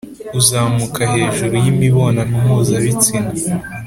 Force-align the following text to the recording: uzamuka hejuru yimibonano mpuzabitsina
uzamuka 0.39 1.01
hejuru 1.13 1.53
yimibonano 1.63 2.33
mpuzabitsina 2.43 3.31